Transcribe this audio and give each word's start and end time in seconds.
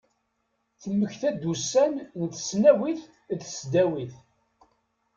Temmekta-d 0.81 1.41
ussan 1.51 1.93
n 2.19 2.21
tesnawit 2.33 3.01
d 3.37 3.39
tesdawit. 3.41 4.13